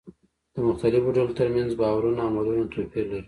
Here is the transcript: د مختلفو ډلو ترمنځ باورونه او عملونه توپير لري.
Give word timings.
د 0.55 0.57
مختلفو 0.67 1.15
ډلو 1.17 1.37
ترمنځ 1.39 1.71
باورونه 1.81 2.19
او 2.23 2.29
عملونه 2.31 2.63
توپير 2.73 3.05
لري. 3.11 3.19